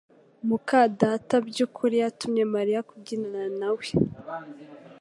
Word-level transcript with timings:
muka 0.47 0.79
data 1.01 1.35
mubyukuri 1.43 1.95
yatumye 2.03 2.43
Mariya 2.53 2.85
kubyinana 2.89 3.41
nawe 3.59 3.87